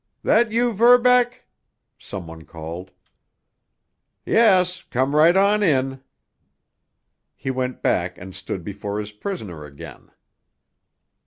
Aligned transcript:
"That 0.23 0.51
you, 0.51 0.73
Verbeck?" 0.73 1.45
some 1.99 2.25
one 2.25 2.41
called. 2.43 2.89
"Yes. 4.25 4.81
Come 4.89 5.15
right 5.15 5.37
on 5.37 5.61
in!" 5.61 6.01
He 7.35 7.51
went 7.51 7.83
back 7.83 8.17
and 8.17 8.33
stood 8.33 8.63
before 8.63 8.97
his 8.99 9.11
prisoner 9.11 9.63
again. 9.63 10.09